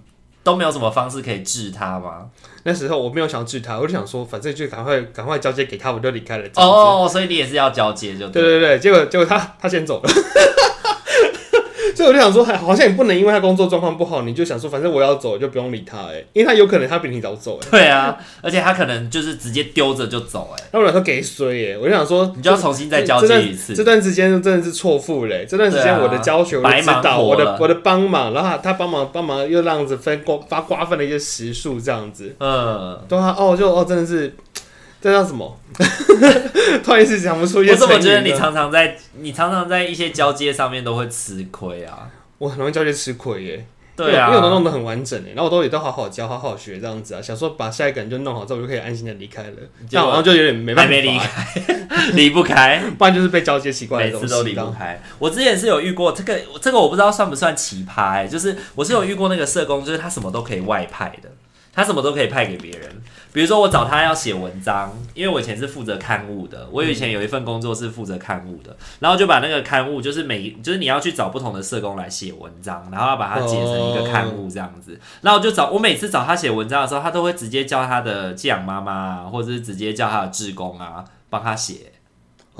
[0.42, 2.26] 都没有什么方式可以治他吗？
[2.70, 6.48] 那时候我没有想治他，我就想说，反正就赶快赶快交接给他，我就离开了。
[6.54, 10.10] 哦，所以你也是要交接就对，对对对，结果结果他他先走了。
[12.00, 17.68] 所以我就想说，好像也不能因为他工作状况不好，你就想说，反正我要走就不用理他哎，因为他有可能他比你早走哎。
[17.70, 20.64] 对啊，而且他可能就是直接丢着就走哎。
[20.72, 23.76] 那我想说给衰哎，我就想说，你就要重新再交接一次。
[23.76, 34.34] 这段时间真的是错付嘞，这段时间我的教学、我的指导、我的我的帮忙，然后他帮忙帮忙又这样子分瓜发瓜分了一些时数这样子，嗯，对啊，哦就哦真的是。
[35.02, 35.60] 这叫什么？
[36.84, 37.72] 突然一时想不出一些。
[37.74, 42.10] 我怎么觉得你常常在你常常在一些交接上面都会吃亏啊？
[42.38, 43.66] 我很容易交接吃亏耶。
[43.96, 47.22] 对啊，因为我都弄得很完整诶，然后我都也都好好教，好好学这样子啊。
[47.22, 49.50] 想说把下一个人就弄好之后，我就可以安心的离开了。
[49.90, 55.02] 这样好像就有点没办法，还没离开， 离不开，不然就是被交接习惯，每次都离不开。
[55.18, 61.30] 我之前是有遇过这个，这个我不知道算不算奇葩，就是我是有遇过那个社工，就是他什么都可以外派的。
[61.72, 62.90] 他什么都可以派给别人，
[63.32, 81.92] 比如说我找他要写文章，因为我以前是负责刊物的，我以前有一份工作是负责刊物的，然后就把那个刊物，就是每就是你要去找不同的社工来写文章，然后要把它写成一个刊物这样子，然后就找我每次找他写文章的时候，他都会直接叫他的寄养妈妈啊，或者是直接叫他的志工啊帮他写。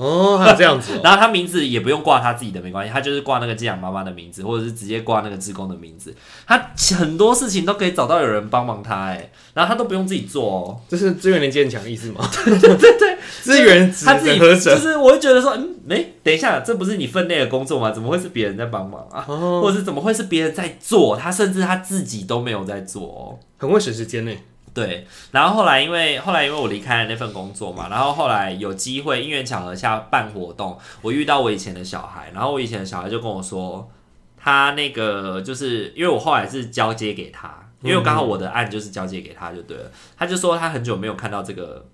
[0.00, 6.14] 哦，还有这样子，哦， 然后他名字也不用挂他自己的，没关系，他就是挂那个寄养妈妈的名字，或者是直接挂那个志工的名字，
[6.46, 12.26] 他很多事情都可以找到有人帮忙他，哎，然后他都不用自己做哦，这是资源连接很强的意思吗？
[12.44, 17.90] 对对对，资源他自己就是，我会觉得说，嗯，哎，等一下，这不是你分内的工作吗？
[17.90, 19.24] 怎么会是别人在帮忙啊？
[19.28, 21.16] 哦，或者是怎么会是别人在做？
[21.16, 24.32] 他甚至他自己都没有在做哦，很会省时间呢。
[24.72, 33.90] 对，然后后来因为后来因为我离开了那份工作嘛，然后后来有机会因缘巧合下办活动，我遇到我以前的小孩，然后我以前的小孩就跟我说，
[34.36, 41.86] 他那个就是因为我后来是交接给他，因为刚好我的案就是交接给他就对了，他就说他很久没有看到这个。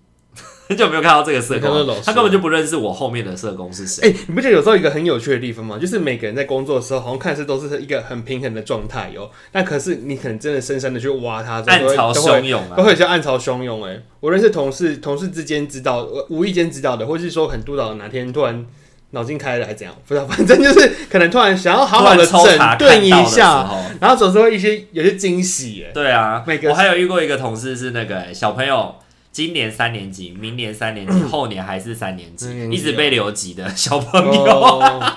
[0.69, 4.09] 很久没有看到这个社工，他根本就不认识我后面的社工是谁。
[4.09, 5.79] 哎、欸，你不觉得有时候一个很有趣的地方吗？
[5.79, 9.31] 就是每个人在工作的时候，好像看似都是一个很平衡的状态哟。
[9.53, 13.85] 但可是你可能真的深深的去挖他，暗潮汹涌啊，都会叫暗潮汹涌。
[13.85, 18.67] 哎，我认识同事，同事之间知道，无意间知道的，或是说很督导哪天突然
[19.11, 19.95] 脑筋开了，还怎样？
[20.09, 25.85] 不知道， 反正就是可能突然想要好好的整顿一下，然后总是会一些有些惊喜。
[25.87, 28.97] 哎，对啊，每个我还有遇过一个同事是那个小朋友。
[29.37, 34.45] 今年三年级，明年三年级，嗯、后年还是三年级，一直被留级的小朋友。
[34.45, 35.13] 哦、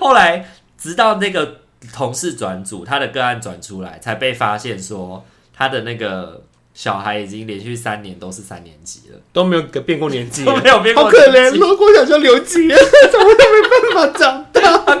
[0.00, 0.44] 后来
[0.76, 1.58] 直到那个
[1.92, 5.24] 同事转组，他的个案转出来，才被发现说
[5.56, 6.42] 他的那个。
[6.74, 11.56] 小孩已经连续三年都是三年级了，都没有变过年纪，都没有变过年纪，好可怜。
[11.56, 12.66] 如果小就留级，
[13.12, 13.62] 怎么都没
[13.94, 14.43] 办法长大。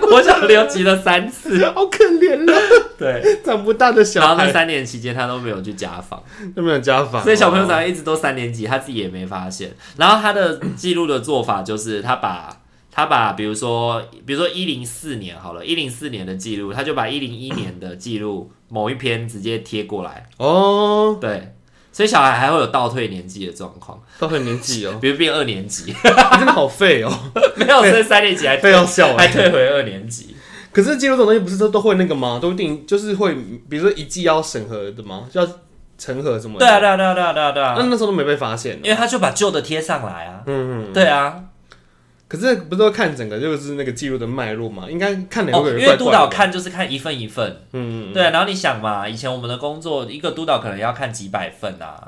[0.10, 2.52] 国小留级了三次，好可怜了。
[2.98, 4.26] 对，长不大的小孩。
[4.26, 6.22] 然后那三年期间，他都没有去家访，
[6.54, 9.74] 都没有家访，所以小朋友长得一直都三年级，他自己也没发现。
[9.96, 20.28] 然后他的记录的做法就是，他把他把比如说比如说一零四年好了，一零四年的记录，他就把一零一年的记录某一篇直接贴过来。
[20.36, 21.54] 哦，对。
[21.94, 27.10] 所以小孩还会有倒退年纪的状况，倒退年纪哦， 比如变二年级，真的好废哦。
[27.54, 30.34] 没有，所以三年级还废要笑，还退回二年级。
[30.72, 32.40] 可是记录这种东西不是都都会那个吗？
[32.42, 33.32] 都一定就是会，
[33.70, 35.22] 比如说一季要审核的吗？
[35.34, 35.48] 要
[35.96, 36.58] 成核什么？
[36.58, 37.74] 对啊，对啊，对啊，对啊，对啊，对啊。
[37.78, 40.42] 那那时候都没被发现，因为他就把旧的贴上来啊。
[40.46, 41.40] 嗯嗯，对啊。
[42.34, 44.86] 可是不是说看整个就是那个记录的脉络嘛？
[44.90, 45.80] 应该看哪个人？
[45.80, 48.22] 因为督导看就是看一份一份，嗯，对。
[48.24, 52.02] 然后你想嘛，以前我们的工作，一个督导可能要看几百份啊，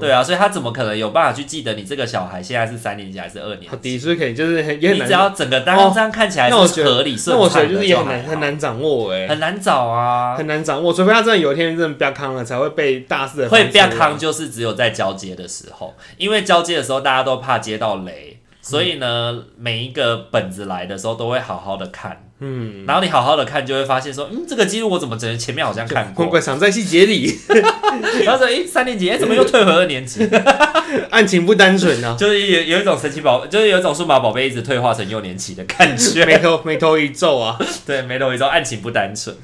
[0.00, 3.98] 对啊，所以他怎么可能有办法去记得你这个小孩现在是三年级还是二年级？
[3.98, 4.98] 是可以，就是也很难。
[4.98, 10.92] 你只要整个当这样看起来是合理顺畅的，那我觉得就是也很难很难掌握哎，很难找啊，很难掌握。
[10.92, 18.33] 除非他真的有一天真的不要康了，才会被大肆的会不要康，就是只有在交接的时候，因为交接的时候大家都怕接到雷。
[18.66, 27.30] 所以呢，嗯、每一个本子来的时候都会好好的看，嗯，然后你好好的看，就会发现说，嗯，这个记录我怎么觉前面好像看过，乖乖藏在细节里。
[28.24, 30.26] 然后说，诶，三年级，诶，怎么又退回二年级？
[31.10, 39.36] 案情不单纯呢， 就是有有一种神奇宝，就是有一种数码宝贝一直退化成幼年期的感觉，眉头眉头一皱啊，对，眉头一皱，案情不单纯，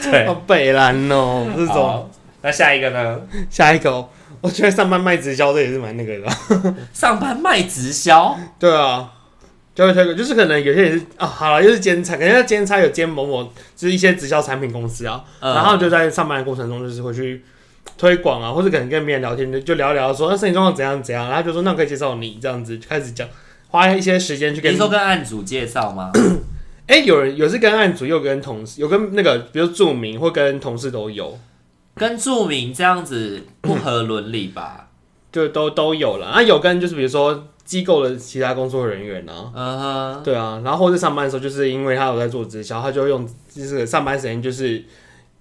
[0.00, 2.08] 对，好北蓝哦，这种。
[2.44, 3.20] 那下一个呢？
[3.50, 4.08] 下一个。
[4.44, 6.74] 我觉得上班卖直销这也是蛮那个的。
[6.92, 8.36] 上班卖直销？
[8.58, 9.08] 对啊，
[9.72, 13.44] 就会推广，就是可能有些人是啊，好了，又是兼差，可能兼差有兼某某，
[13.76, 17.44] 就是一些直销产品公司啊，嗯、然后就在上班的过程中，就是会去
[17.96, 23.28] 推广啊，或者可能跟别人聊天，就就聊聊说那身体状况怎样怎样，然后就说那可以介绍你这样子，就开始讲，
[23.68, 24.72] 花一些时间去跟。
[24.72, 26.10] 你说跟案主介绍吗？
[26.88, 31.38] 哎、欸，有人有是跟案主，又跟同事，有跟那个，比如著名或跟同事都有。
[31.94, 34.88] 跟著名这样子不合伦理吧？
[35.32, 44.84] 就都都有了啊，有跟就是比如说机构的其他工作人员呢，嗯哼，对啊，然后或者上班的时候，就是因为他有在做直销，他就用就是上班时间就是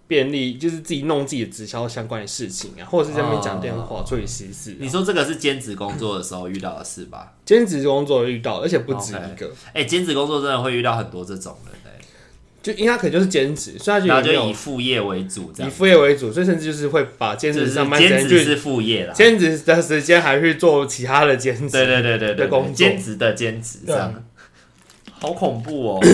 [0.08, 4.78] 便利，就是自己弄自己的直销相关的事情啊，或者是在那边讲电话处理私事。
[4.80, 7.34] 你说这个是兼职工作的时候遇到的事吧？
[7.44, 9.52] 兼职工作遇到，而且不止一个。
[9.74, 11.81] 哎，兼职工作真的会遇到很多这种人。
[12.62, 24.24] 就因为他可能就是兼职，所以他就，然后就以副业为主，这样以副业为主，所以甚至就是会把兼职上班时间兼职是副业啦，兼职的时间还去做其他的兼职，对对对对对，工兼职的兼职这样，
[25.19, 26.00] 好恐怖哦。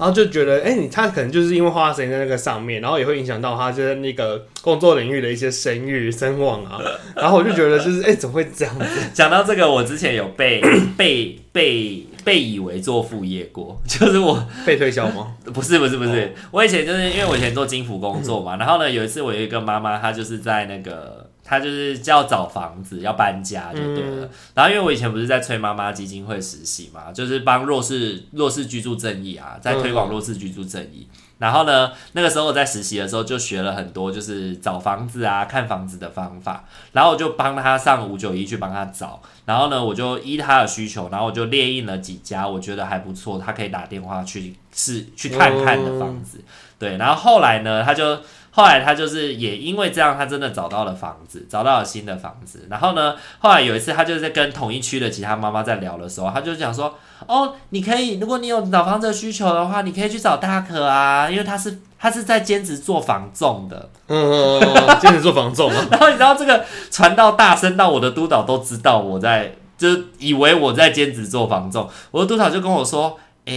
[0.00, 6.80] 然后就觉得，哎、欸，你他可能就是因为花时间在那个上面，然后也会影响到他就是那个工作领域的一些声誉声望啊。
[7.14, 8.86] 然后我就觉得，就是，哎、欸，怎么会这样子？
[9.12, 10.62] 讲到这个，我之前有被
[10.96, 15.34] 被被被以为做副业过，就是我 被推销吗？
[15.52, 21.28] 不是不是不是，哦、我以前就是因为我以前做金服工作嘛，然后呢，有一次我有一个妈妈，她就是在那个。
[21.50, 24.24] 他就是要找房子，要搬家就对了。
[24.24, 31.08] 嗯、然后因为我以前不是在崔妈妈基金会实习嘛，就是帮弱势弱势居住正义啊，在推广弱势居住正义。
[31.10, 36.64] 嗯、然后呢，那个时候我在实习的时候就学了很多，就是找房子啊、看房子的方法。
[36.92, 39.20] 然后我就帮他上五九一去帮他找。
[39.44, 46.38] 然后呢，我就依他的需求，然后我就列印了几家我觉得还不错，他可以打电话去试去看看的房子。
[46.38, 46.44] 嗯、
[46.78, 48.20] 对，然后后来呢，他就。
[48.52, 52.66] 后来他就是也因为这样，他真的找到了房子，找到了新的房子。
[52.68, 56.94] 然后呢，后来有一次他就是在跟同一区的其他妈妈在聊的时候，他就讲说
[57.28, 64.60] ：“哦，你可以，如果你有找房子的需求的话，你可以去找大可啊，因为他是他是在兼职做房仲的。”嗯，
[65.00, 65.86] 兼职做房仲啊。
[65.92, 71.88] 然后你知道这个传到大声到我的督导都知道我在，就以为我在兼职做房仲。
[72.10, 73.54] 我的督导就跟我说：“诶、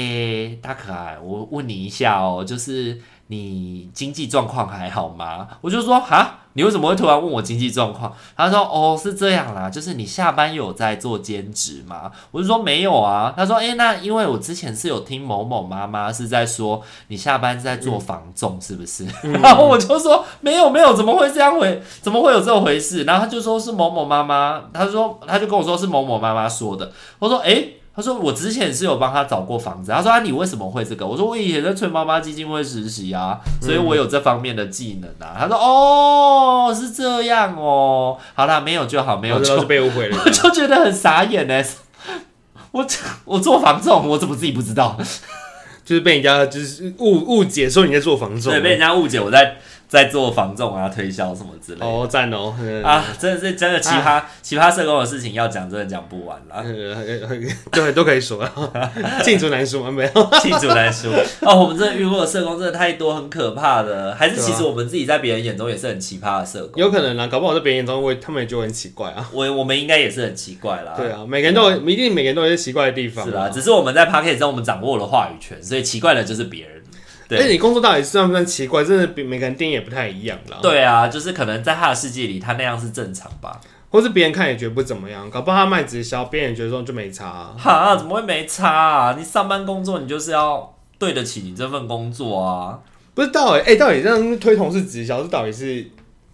[0.50, 3.02] 欸，大可爱，我问你一下哦，就是。”
[3.34, 5.48] 你经济状况还好吗？
[5.62, 8.14] 我就说哈，你为什么会突然问我经济状况？
[8.38, 12.12] 他说哦，是这样啦，就是你下班有在做兼职吗？
[12.30, 13.34] 我就说没有啊。
[13.36, 19.06] 他说诶、欸，那因为我之前是有听某某妈妈是在说你下班是在做房仲，是不是？
[19.24, 21.82] 嗯、 然后我就说没有没有，怎么会这样回？
[22.02, 23.04] 怎么会有这种回事？
[23.06, 26.92] 然后他就说是某某妈妈，他说他就跟我说是某某妈妈说的。
[27.18, 27.54] 我说诶。
[27.54, 38.18] 欸他说：“我之前是有帮他找过房子。”他说：“啊，你为什么会这个？”我说：“我以前在崔妈妈基金会实习啊，所以我有这方面的技能啊。”他说：“哦，是这样哦。
[38.34, 40.18] 好啦，没有就好，没有就被误会了。
[40.26, 41.64] ”我就觉得很傻眼呢。
[42.72, 42.84] 我
[43.26, 44.98] 我做房仲，我怎么自己不知道？
[45.86, 49.58] 就是被人家就是误误解说你在做房仲，对，被人家误解我在。
[49.94, 52.52] 在做防重啊，推销什么之类的哦，赞哦
[52.84, 56.64] 啊，真的是真的奇葩、啊、奇葩社工的事情要讲，真的讲不完啦。
[57.72, 58.44] 对，都可以说，
[59.24, 59.92] 罄竹难书吗？
[59.92, 61.12] 没有，罄竹难书。
[61.42, 64.16] 哦，我们真的遇过的社工真的太多，很可怕的。
[64.16, 66.82] 还是其实我们自己在别人眼中也是很奇葩的社工。
[66.82, 69.30] 有可能啊，搞不好在别人眼中，我他们也觉得很奇怪啊。
[69.32, 70.94] 我我们应该也是很奇怪啦。
[70.98, 73.24] 对啊，每个人都有，一定每个人都有些奇怪的地方。
[73.24, 76.82] 是啦，只是我们在 Podcast 中，我们掌握了话语权，所以奇怪的就是别人。
[77.30, 78.84] 哎，你工作到底算不算奇怪？
[78.84, 80.58] 真的比每个人定义也不太一样啦。
[80.62, 83.60] 对啊，就是可能在他的世界里，他那样是正常吧，
[83.90, 85.30] 或是别人看也觉得不怎么样。
[85.30, 87.56] 搞不好他卖直销，别人觉得说就没差啊。
[87.58, 89.16] 哈，怎么会没差啊？
[89.18, 92.80] 你上班工作，你就是要对得起你这份工作啊。
[93.16, 95.86] 不是到底哎，到底这样推同事直销，这到底是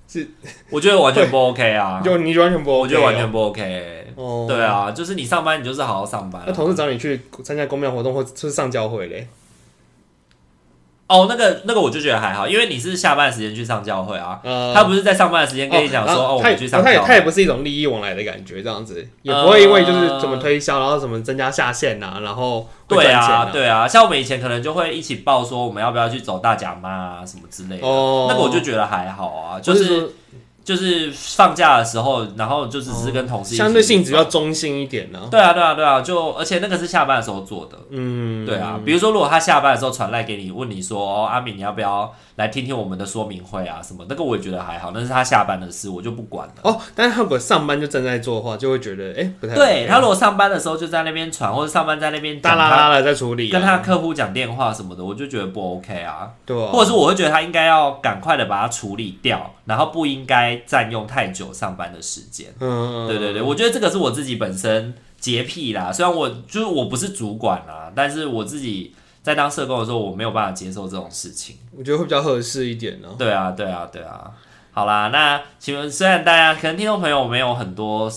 [0.08, 0.28] 是？
[0.72, 2.02] 我觉得完全不 OK 啊！
[2.04, 4.08] 就你完全不 OK，我觉得完全不 OK。
[4.16, 6.42] 哦，对啊，就是你上班，你就是好好上班。
[6.48, 9.28] 那同事找你去参加公庙活动，或是上教会嘞？
[11.10, 16.94] 哦，那个那个我就觉得还好，因为你是下班时间去上教会啊，呃、他不是在上班的时间跟你讲说哦，哦，我们去上教会。
[16.96, 29.86] 他也他也不是一种利益往来的感觉，这样子也不会因为就是怎么推销，然后怎么增加下线呐、啊，然后啊对啊对啊，像我们以前可能就会一起报说我们要不要去走大甲妈啊什么之类的，哦、那个我就觉得还好啊，就是。
[29.86, 30.10] 就是
[31.14, 35.28] 放假的时候，然后就只是跟同事、哦、相对性质要中性一点呢、啊。
[35.30, 37.78] 对啊，对啊，对啊，就而且那个是下班的时候做的。
[37.90, 38.80] 嗯，对啊。
[38.86, 43.82] 比如说，如果他下班的时候传来给你，问你说：“哦，阿敏，你要不要来听听我们的说明会啊？
[43.82, 46.54] 什么？”那个我也觉得还好，那是他下班的事，我就不管了。
[46.64, 49.88] 哦，但是他如果上班就正在做的话，就会觉得哎、欸，不太对。
[49.88, 56.30] 他如果上班的时候就在那边传，或者上班在那边哒啦啦的在处理、啊，跟他客户讲电话什么的，我就觉得不 OK 啊。
[56.46, 56.70] 对啊。
[56.72, 61.54] 或者是我会觉得他应该要赶快的把它处理掉，然后不应该占用太久。
[61.54, 65.92] 上班的时间，嗯，对对对，我觉得这个是我自己本身洁癖啦。
[65.92, 71.58] 虽然我就是我不是主管啦，但是我自己在当社工的时候，我没有办法接受这种事情。
[71.78, 73.10] 我觉得会比较合适一点呢。
[73.18, 74.32] 对啊，对啊，对啊。
[74.80, 78.10] 好啦，那请问，虽然大家可能听众朋友没有很多。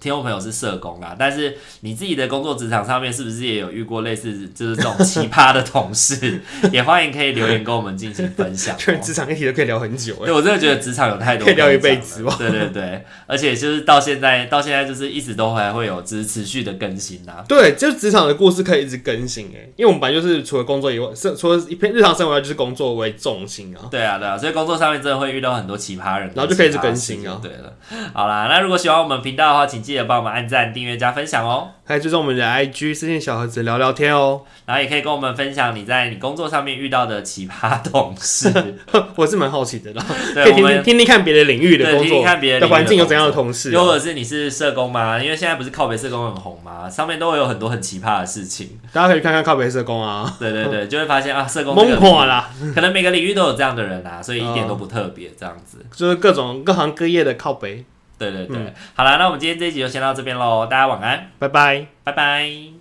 [0.00, 6.40] 听众朋友是社工啊，但是你自己的工作职场上面是不是也有遇过类似就是这种奇葩的同事？
[6.72, 8.76] 也欢迎可以留言跟我们进行分享。
[9.02, 12.24] 职场议题都可以聊很久，对，我真的觉得职场有太多可以聊一辈子。
[12.38, 17.44] 对对对，而且就是到现在到现在就是一直都还会有持持续的更新呐、啊。
[17.46, 23.86] 对，就职场的故事可以一直更新哎，因为我们本来就是除了工作以外，是除了一片日常生活就是工作为重心啊。
[23.90, 27.38] 对啊对啊，所以工作上面真的会遇到很多奇葩人，然后就可以一直更新啊。
[27.42, 27.72] 对了，
[28.12, 31.68] 好啦，那如果喜欢我们频道的话，请记得帮我们按赞、订阅、加分享哦。
[31.86, 34.40] 还有就是我们的 IG 私信小盒子聊聊天哦。
[34.64, 38.50] 然后也可以跟我们分享你在你工作上面遇到的奇葩同事，
[39.16, 40.02] 我是蛮好奇的啦。
[40.32, 45.22] 可以听听听听看别的领域的工作，听听看别的环境有怎样的同事，又或者是你是社工吗？
[45.22, 46.88] 因为现在不是靠北社工很红吗？
[46.88, 50.34] 上面都会有很多很奇葩的事情，大家可以看看靠北社工啊。
[50.38, 52.48] 对对对，就会发现啊，社工懵垮啦。
[52.74, 57.84] 可能每个领域都有这样的人啊，所以一点都不特别，这样子就是各种各行各业的靠北。
[58.16, 62.73] 对对对，嗯、好了，那我们今天这一集就先到这边喽，大家晚安，拜拜，拜拜。